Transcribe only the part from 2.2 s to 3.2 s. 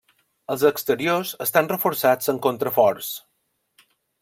amb contraforts.